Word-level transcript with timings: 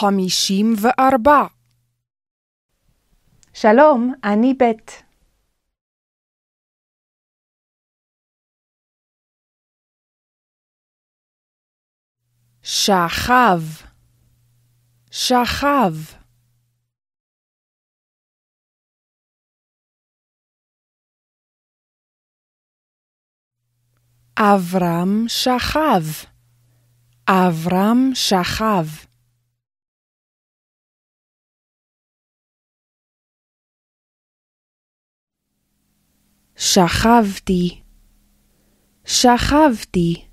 חמישים 0.00 0.74
וארבע. 0.82 1.46
שלום, 3.54 4.14
אני 4.24 4.54
ב'. 4.54 4.64
שכב, 12.62 13.60
שכב. 15.10 15.94
אברהם 24.38 25.24
שכב, 25.28 26.26
אברהם 27.28 28.10
שכב. 28.14 29.07
שכבתי, 36.60 37.82
שכבתי. 39.04 40.24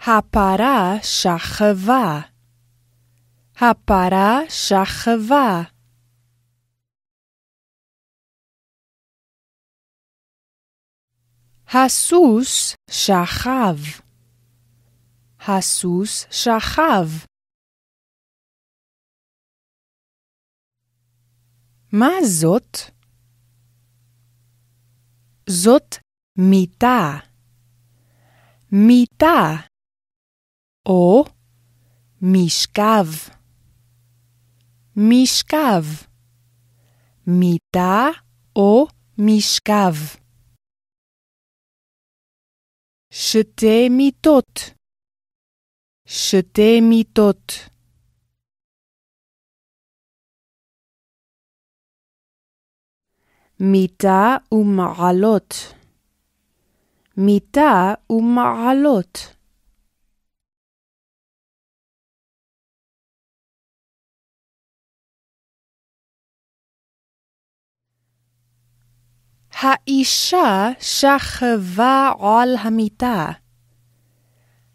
הפרה 0.00 0.94
שכבה, 1.02 2.20
הפרה 3.56 4.38
שכבה. 4.48 5.62
הסוס 11.68 12.76
שכב, 12.90 14.02
הסוס 15.40 16.26
שכב. 16.30 17.35
מה 21.98 22.14
זאת? 22.24 22.76
זאת 25.48 25.94
מיטה. 26.38 27.18
מיטה. 28.72 29.66
או 30.86 31.24
משכב. 32.22 33.06
משכב. 34.96 35.84
מיטה 37.26 38.08
או 38.56 38.86
משכב. 39.18 39.94
שתי 43.12 43.88
מיטות. 43.88 44.60
שתי 46.08 46.80
מיטות. 46.80 47.75
מיטה 53.60 54.36
ומעלות. 54.52 55.54
מיטה 57.16 57.94
ומעלות. 58.10 59.36
האישה 69.52 70.68
שכבה 70.80 72.12
על 72.20 72.56
המיטה. 72.60 73.30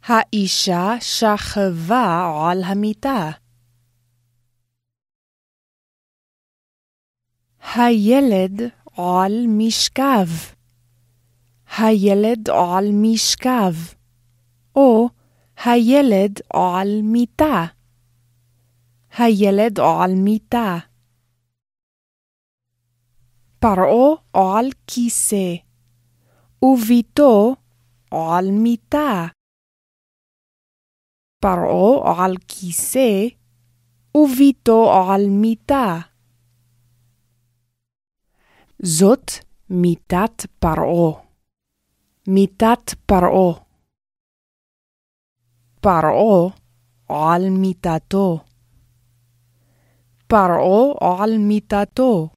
האישה 0.03 0.93
שכבה 1.01 2.31
על 2.49 2.63
המיטה. 2.63 3.40
הילד 7.75 8.61
על 8.97 9.45
משכב. 9.47 10.27
הילד 11.77 12.49
על 12.49 12.85
משכב. 12.93 13.73
או 14.75 15.09
הילד 15.65 16.39
על 16.53 17.01
מיטה. 17.03 17.65
הילד 19.17 19.79
על 19.79 20.11
מיטה. 20.15 20.77
פרעה 23.59 24.15
על 24.33 24.65
כיסא, 24.87 25.55
וביתו 26.63 27.55
על 28.11 28.51
מיטה. 28.51 29.27
פרעה 31.39 32.25
על 32.25 32.35
כיסא, 32.47 33.27
וביתו 34.17 34.91
על 34.93 35.21
מיטה. 35.29 36.10
זאת 38.83 39.31
מיטת 39.69 40.45
פרעה. 40.59 41.21
מיטת 42.27 42.93
פרעה. 43.05 43.59
פרעה 45.81 46.49
על 47.09 47.49
מיטתו. 47.49 48.39
פרעה 50.27 51.23
על 51.23 51.37
מיטתו. 51.37 52.29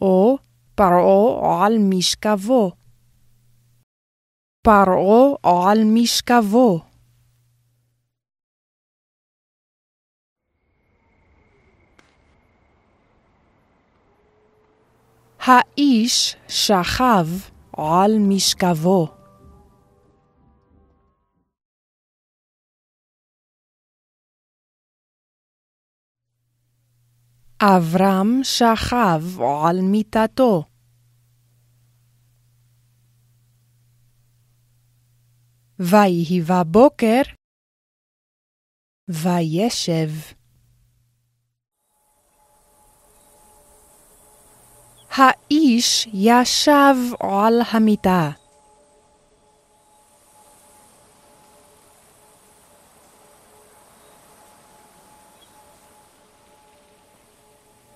או 0.00 0.38
פרעה 0.74 1.66
על 1.66 1.72
משכבו. 1.90 2.72
פרעה 4.62 5.70
על 5.72 5.78
משכבו. 5.94 6.93
האיש 15.46 16.36
שכב 16.48 17.26
על 17.76 18.10
משכבו. 18.28 19.08
אברהם 27.60 28.40
שכב 28.42 29.40
על 29.40 29.80
מיטתו. 29.80 30.64
ויהי 35.78 36.40
בבוקר, 36.40 37.22
וישב. 39.08 40.10
האיש 45.16 46.08
ישב 46.12 46.94
על 47.20 47.60
המיטה. 47.72 48.30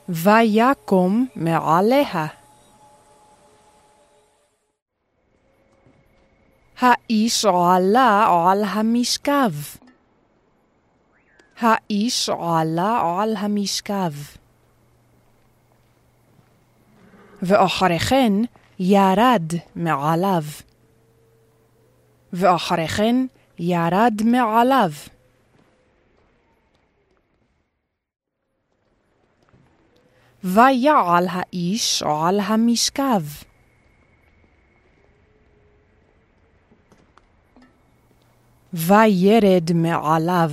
ויקום 0.08 1.26
מעליה. 1.36 2.26
האיש 6.78 7.44
עלה 7.44 8.26
על 8.50 8.64
המשכב. 8.64 9.52
האיש 11.60 12.28
עלה 12.28 13.20
על 13.20 13.36
המשכב. 13.36 14.12
ואחרי 17.42 17.98
כן 17.98 18.32
ירד 18.78 19.52
מעליו. 19.74 20.42
ואחרי 22.32 22.88
כן 22.88 23.26
ירד 23.58 24.14
מעליו. 24.24 24.90
ויעל 30.44 31.26
האיש 31.30 32.02
על 32.02 32.40
המשכב. 32.40 33.22
וירד 38.72 39.72
מעליו. 39.74 40.50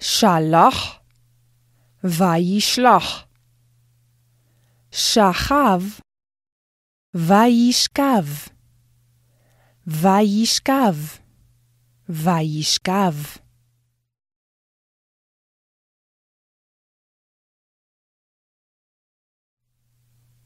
שלח 0.00 0.99
וישלח. 2.04 3.26
שכב 4.90 5.80
וישכב. 7.14 8.26
וישכב. 9.86 10.96
וישכב. 12.08 13.40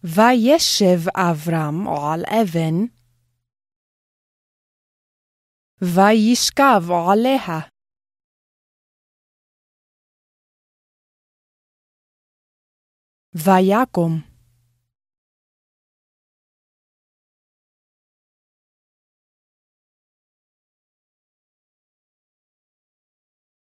וישב 0.05 1.09
אברהם 1.17 1.89
על 1.89 2.25
אבן, 2.43 2.87
וישכב 5.83 6.91
עליה. 7.11 7.74
ויקום. 13.35 14.35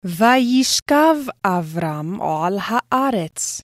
וישכב 0.06 1.15
אברהם 1.45 2.21
על 2.21 2.57
הארץ. 2.60 3.62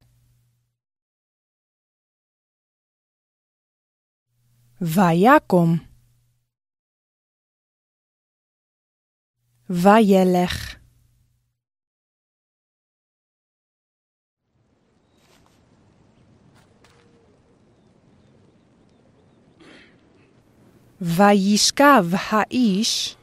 ויקום. 4.81 5.69
וילך. 9.69 10.78
וישכב 21.01 22.05
האיש 22.29 23.15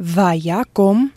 ויקום 0.00 1.08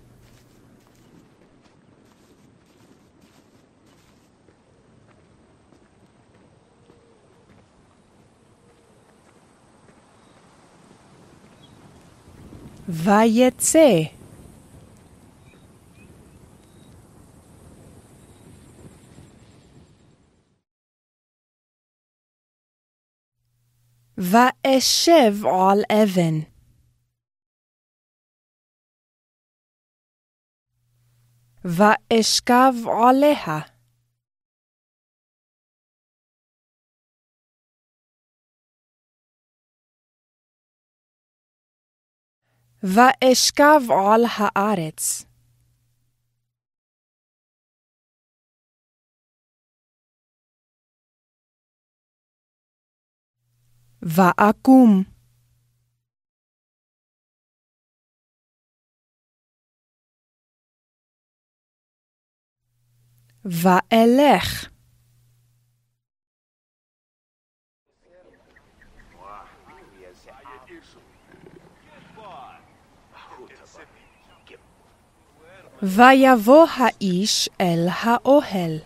ויצא 13.06 14.16
ואשב 24.18 25.46
על 25.46 25.84
אבן. 26.04 26.40
ואשכב 31.66 32.74
עליה. 33.10 33.75
ואשכב 42.93 43.81
על 43.91 44.21
הארץ. 44.37 45.25
ואקום. 54.01 55.03
ואלך. 63.45 64.75
ויבוא 75.83 76.67
האיש 76.77 77.49
אל 77.61 77.87
האוהל. 77.89 78.77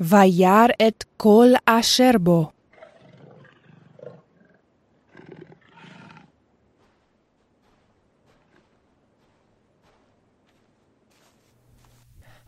וירא 0.00 0.66
את 0.88 1.04
כל 1.16 1.48
אשר 1.66 2.10
בו. 2.20 2.59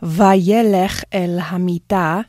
וילך 0.03 1.05
אל 1.15 1.39
המיטה, 1.43 2.21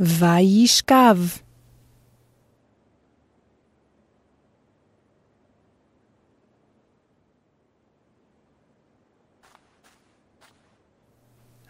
וישכב. 0.00 1.16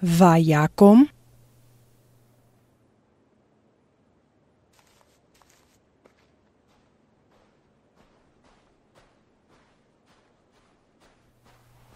ויקום 0.03 1.05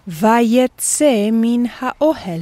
ויצא 0.08 1.28
מן 1.32 1.62
האוהל. 1.80 2.40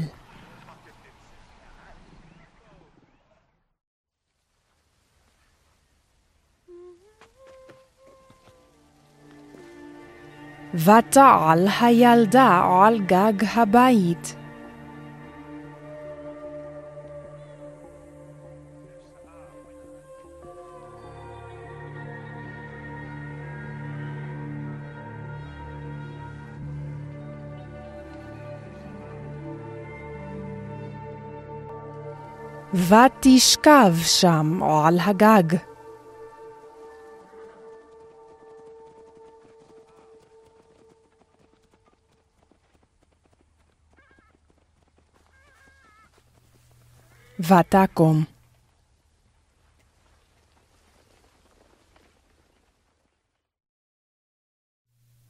ותעל 10.75 11.69
הילדה 11.81 12.63
על 12.83 13.01
גג 13.01 13.45
הבית. 13.55 14.38
ותשכב 32.89 33.95
שם 34.05 34.63
על 34.63 34.99
הגג. 35.01 35.57
ותקום. 47.41 48.25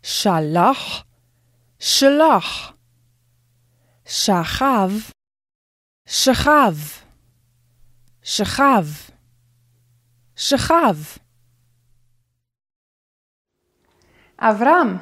שלח, 0.03 1.05
שלח, 1.79 2.73
שכב, 4.07 4.91
שכב. 6.07 7.08
שכב, 8.29 8.85
שכב. 10.37 10.97
אברהם, 14.39 14.97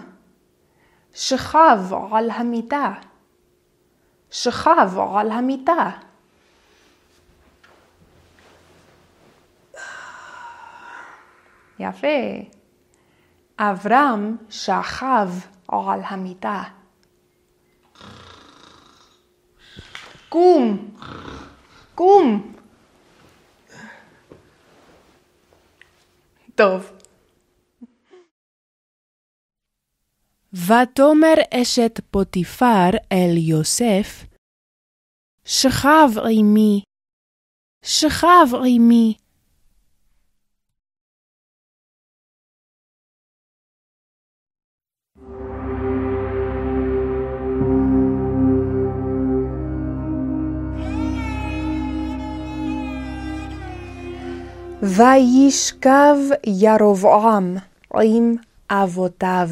שכב 1.15 1.79
על 2.13 2.31
המיטה. 2.31 2.93
שכב 4.31 4.99
על 5.17 5.31
המיטה. 5.31 5.91
יפה. 11.79 12.07
אברהם 13.59 14.37
שכב 14.51 15.29
על 15.69 16.01
המיטה. 16.05 16.63
קום! 20.29 20.91
קום! 21.95 22.56
טוב. 26.57 26.93
ותאמר 30.53 31.35
אשת 31.55 32.01
פוטיפר 32.11 32.91
אל 33.13 33.37
יוסף, 33.37 34.25
שכב 35.45 36.09
עמי, 36.31 36.83
שכב 37.85 38.55
עמי. 38.67 39.15
וישכב 54.87 56.17
ירבעם 56.47 57.57
עם 57.95 58.35
אבותיו, 58.71 59.49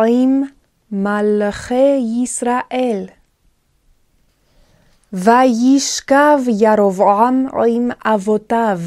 עם 0.00 0.42
מלכי 0.90 1.98
ישראל. 2.22 3.06
וישכב 5.12 6.38
ירבעם 6.60 7.46
עם 7.66 7.90
אבותיו, 8.04 8.78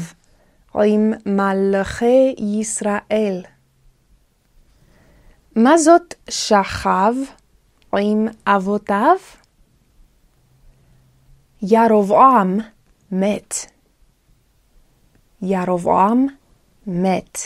עם 0.74 1.12
מלכי 1.26 2.34
ישראל. 2.38 3.42
מה 5.56 5.78
זאת 5.78 6.14
שכב 6.30 7.14
עם 7.96 8.26
אבותיו? 8.46 9.16
ירבעם 11.62 12.58
מת. 13.12 13.77
ירבעם 15.42 16.26
מת. 16.86 17.38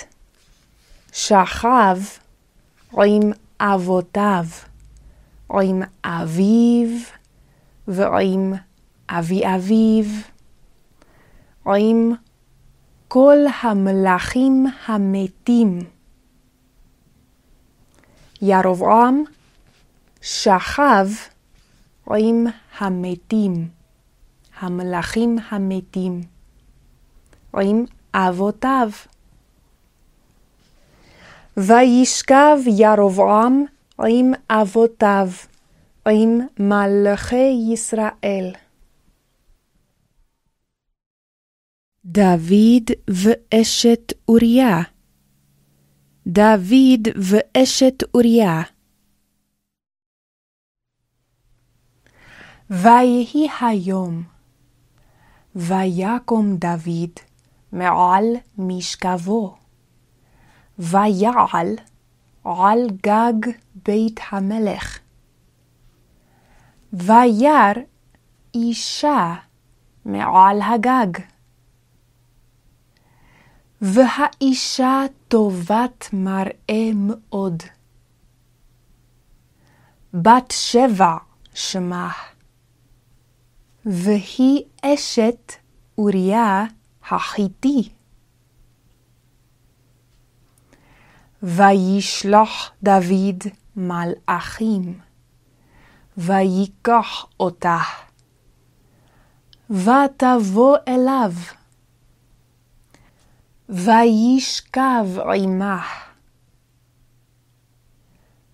שכב 1.12 1.98
עם 2.92 3.32
אבותיו, 3.60 4.44
עם 5.50 5.82
אביו 6.04 6.98
ועם 7.88 8.54
אבי 9.08 9.42
אביו, 9.46 10.04
עם 11.66 12.12
כל 13.08 13.38
המלאכים 13.62 14.66
המתים. 14.86 15.78
ירבעם 18.42 19.24
שכב 20.20 21.06
עם 22.10 22.46
המתים, 22.78 23.68
המלאכים 24.60 25.38
המתים. 25.50 26.22
עם 27.60 27.84
אבותיו. 28.14 28.90
וישכב 31.56 32.58
ירבעם 32.66 33.64
עם 34.08 34.32
אבותיו, 34.50 35.28
עם 36.08 36.38
מלכי 36.58 37.72
ישראל. 37.72 38.52
דוד 42.04 42.90
ואשת 43.10 44.12
אוריה 44.28 44.82
דוד 46.26 47.08
ואשת 47.16 48.02
אוריה 48.14 48.62
ויהי 52.70 53.48
היום, 53.60 54.22
ויקום 55.56 56.56
דוד, 56.56 57.31
מעל 57.72 58.24
משכבו, 58.58 59.56
ויעל 60.78 61.76
על 62.44 62.78
גג 63.02 63.50
בית 63.74 64.20
המלך. 64.30 64.98
וירא 66.92 67.72
אישה 68.54 69.34
מעל 70.04 70.62
הגג. 70.62 71.22
והאישה 73.80 75.02
טובת 75.28 76.08
מראה 76.12 76.90
מאוד. 76.94 77.62
בת 80.14 80.50
שבע 80.50 81.16
שמה, 81.54 82.10
והיא 83.84 84.62
אשת 84.82 85.52
אוריה 85.98 86.64
החיתי. 87.12 87.88
וישלח 91.42 92.70
דוד 92.82 93.42
מלאכים, 93.76 95.00
ויקח 96.16 97.26
אותה, 97.40 97.78
ותבוא 99.70 100.76
אליו, 100.88 101.32
וישכב 103.68 105.06
עמה, 105.34 105.82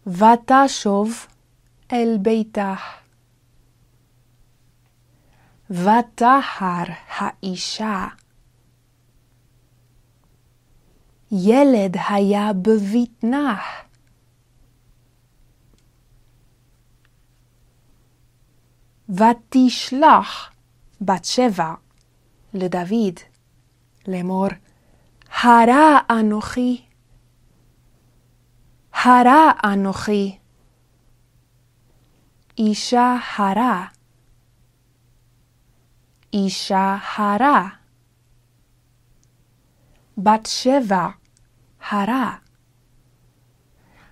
ותשוב 0.07 1.27
אל 1.93 2.17
ביתה. 2.23 2.75
ותהר 5.71 6.85
האישה 7.17 8.07
ילד 11.33 11.97
היה 12.09 12.53
בבטנה. 12.53 13.59
ותשלח 19.09 20.53
בת 21.01 21.25
שבע 21.25 21.75
לדוד 22.55 23.21
לאמור, 24.09 24.47
הרע 25.43 25.99
אנוכי, 26.11 26.85
הרע 28.93 29.51
אנוכי, 29.65 30.39
אישה 32.59 33.17
הרע, 33.37 33.85
אישה 36.33 36.97
הרע. 37.17 37.69
בת 40.19 40.47
שבע 40.47 41.09
הרע. 41.91 42.31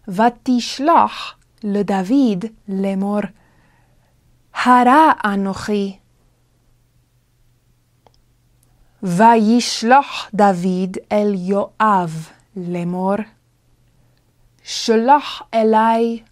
ותשלח 0.09 1.39
לדוד 1.65 2.45
לאמור, 2.69 3.21
הרע 4.55 5.13
אנוכי. 5.25 5.99
וישלח 9.03 10.31
דוד 10.35 10.97
אל 11.13 11.35
יואב 11.35 12.31
לאמור, 12.57 13.17
שלח 14.63 15.43
אלי 15.55 16.23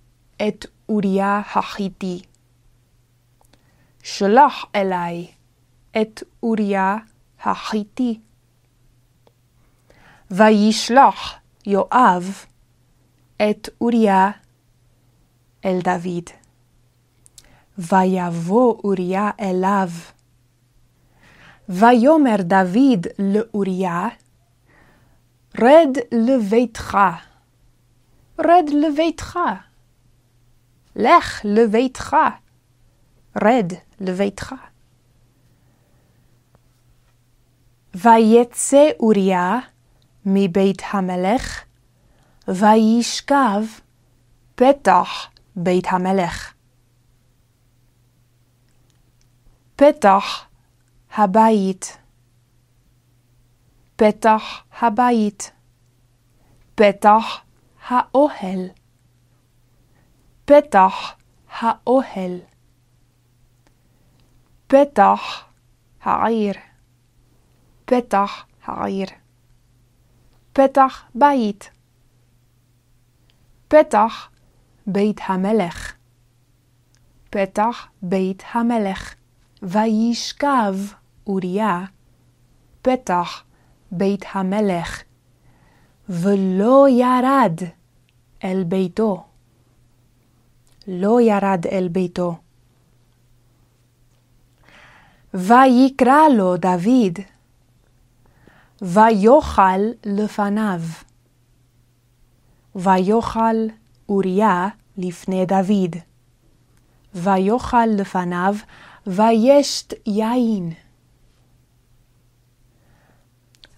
את 0.49 0.67
אוריה 0.89 1.43
החיתי. 1.55 2.23
שלח 4.03 4.65
אלי 4.75 5.31
את 6.01 6.23
אוריה 6.43 6.97
החיתי. 7.41 8.21
וישלח 10.31 11.35
יואב 11.67 12.45
את 13.37 13.69
אוריה 13.81 14.31
אל 15.65 15.79
דוד. 15.85 16.31
ויבוא 17.79 18.81
אוריה 18.85 19.31
אליו. 19.41 19.89
ויאמר 21.69 22.37
דוד 22.43 23.07
לאוריה, 23.19 24.09
רד 25.59 25.99
לביתך, 26.13 26.99
רד 28.39 28.71
לביתך, 28.73 29.39
לך 30.97 31.41
לביתך, 31.45 32.17
רד 33.43 33.73
לביתך. 34.01 34.55
ויצא 37.95 38.89
אוריה 39.01 39.59
מבית 40.27 40.83
המלך, 40.93 41.65
וישכב 42.49 43.63
פתח 44.55 45.31
בית 45.57 45.85
המלך. 45.91 46.55
פתח 49.77 50.47
הבית, 51.17 51.99
פתח 53.97 54.43
הבית, 54.81 55.53
פתח 56.75 57.41
האוהל, 57.89 58.69
פתח 60.45 61.15
האוהל. 61.61 62.41
פתח 64.67 65.45
העיר. 66.03 66.55
פתח 67.85 68.47
העיר. 68.65 69.07
פתח 70.55 71.03
בית. 71.15 71.71
פתח 73.69 74.31
בית 74.87 75.21
המלך. 75.27 75.95
פתח 77.31 77.87
בית 78.03 78.43
המלך. 78.53 79.15
וישכב 79.63 80.75
אוריה 81.27 81.85
פתח 82.83 83.45
בית 83.93 84.25
המלך, 84.33 85.03
ולא 86.09 86.87
ירד 86.91 87.59
אל 88.45 88.65
ביתו. 88.65 89.25
לא 90.87 91.21
ירד 91.21 91.67
אל 91.67 91.89
ביתו. 91.89 92.37
ויקרא 95.35 96.29
לו 96.37 96.57
דוד, 96.57 97.19
ויאכל 98.85 99.81
לפניו. 100.07 100.81
ויאכל 102.75 103.57
אוריה 104.09 104.69
לפני 104.97 105.47
דוד. 105.47 105.97
ויאכל 107.15 107.87
לפניו, 107.87 108.55
וישת 109.07 109.95
יין. 110.07 110.73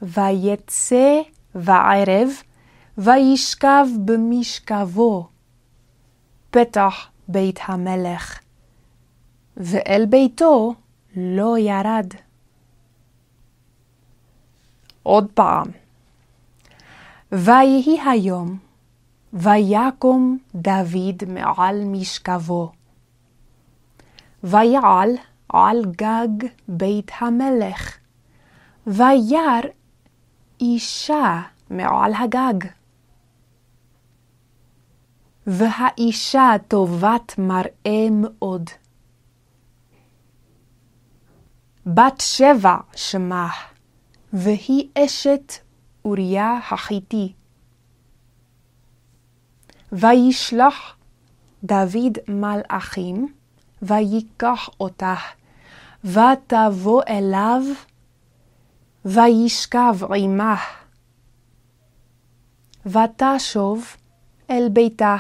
ויצא 0.03 1.21
בערב, 1.55 2.29
וישכב 2.99 3.87
במשכבו, 4.05 5.29
פתח 6.51 7.09
בית 7.29 7.59
המלך, 7.63 8.39
ואל 9.57 10.07
ביתו 10.09 10.75
לא 11.17 11.59
ירד. 11.59 12.26
עוד 15.07 15.33
פעם. 15.35 15.67
ויהי 17.33 18.01
היום, 18.07 18.59
ויקום 19.33 20.39
דוד 20.55 21.25
מעל 21.29 21.85
משכבו, 21.85 22.73
ויעל 24.45 25.11
על 25.49 25.85
גג 25.97 26.49
בית 26.69 27.11
המלך, 27.19 27.97
וירא 28.87 29.61
אישה 30.61 31.43
מעל 31.71 32.13
הגג. 32.15 32.69
והאישה 35.47 36.51
טובת 36.69 37.35
מראה 37.39 38.09
מאוד. 38.11 38.71
בת 41.87 42.21
שבע 42.21 42.77
שמה, 42.97 43.49
והיא 44.39 44.89
אשת 44.99 45.53
אוריה 46.05 46.59
החיתי. 46.71 47.33
וישלח 49.93 50.97
דוד 51.65 52.19
מלאכים, 52.29 53.35
ויקח 53.83 54.69
אותה, 54.81 55.15
ותבוא 56.05 57.03
אליו, 57.09 57.63
וישכב 59.05 60.13
עמה, 60.15 60.57
ותשוב 62.87 63.97
אל 64.51 64.69
ביתה. 64.73 65.17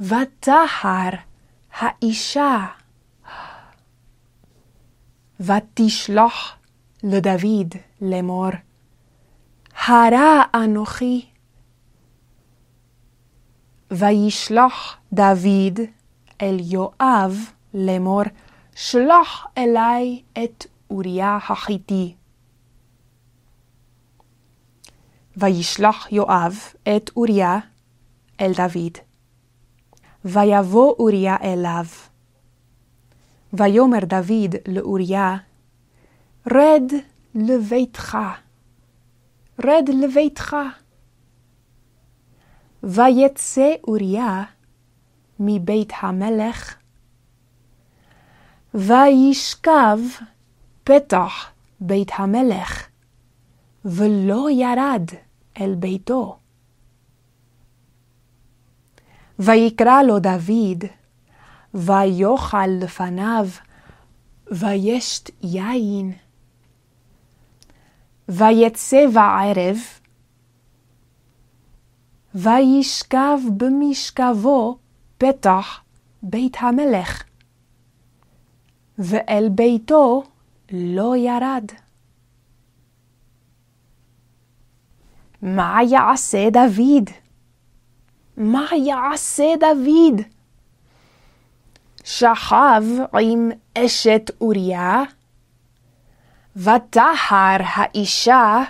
ותהר 0.00 1.10
האישה, 1.72 2.66
ותשלח 5.40 6.56
לדוד 7.02 7.74
לאמור, 8.00 8.50
הרע 9.86 10.42
אנוכי. 10.54 11.26
וישלח 13.90 14.96
דוד 15.12 15.80
אל 16.42 16.56
יואב 16.60 17.50
לאמור, 17.74 18.22
שלח 18.74 19.46
אלי 19.58 20.22
את 20.44 20.66
אוריה 20.90 21.38
החיתי. 21.48 22.14
וישלח 25.36 26.12
יואב 26.12 26.58
את 26.82 27.10
אוריה 27.16 27.58
אל 28.40 28.52
דוד. 28.52 28.98
ויבוא 30.24 30.94
אוריה 30.98 31.36
אליו. 31.42 31.84
ויאמר 33.52 34.04
דוד 34.04 34.54
לאוריה, 34.68 35.36
רד 36.46 36.92
לביתך, 37.34 38.18
רד 39.64 39.88
לביתך. 40.02 40.56
ויצא 42.82 43.74
אוריה 43.88 44.44
מבית 45.40 45.92
המלך, 46.00 46.76
וישכב 48.74 49.98
פתח 50.84 51.50
בית 51.80 52.10
המלך, 52.14 52.88
ולא 53.84 54.50
ירד 54.50 55.10
אל 55.60 55.74
ביתו. 55.74 56.38
ויקרא 59.38 60.02
לו 60.02 60.18
דוד, 60.18 60.84
ויאכל 61.74 62.66
לפניו, 62.66 63.46
וישת 64.50 65.30
יין. 65.42 66.12
ויצא 68.28 69.06
בערב, 69.14 69.76
וישכב 72.34 73.38
במשכבו 73.56 74.78
פתח 75.18 75.80
בית 76.22 76.56
המלך, 76.60 77.24
ואל 78.98 79.48
ביתו 79.54 80.22
לא 80.72 81.16
ירד. 81.16 81.64
מה 85.42 85.78
יעשה 85.90 86.50
דוד? 86.50 87.10
מה 88.36 88.66
יעשה 88.76 89.54
דוד? 89.60 90.39
שכב 92.04 92.82
עם 93.20 93.50
אשת 93.78 94.30
אוריה, 94.40 95.02
ותהר 96.56 97.60
האישה, 97.74 98.62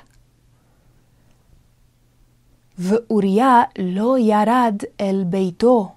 ואוריה 2.79 3.62
לא 3.79 4.16
ירד 4.19 4.77
אל 5.01 5.25
ביתו. 5.27 5.95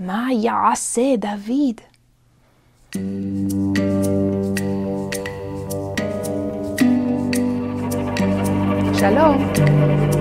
מה 0.00 0.26
יעשה 0.32 1.16
דוד? 1.18 1.80
שלום. 8.98 10.11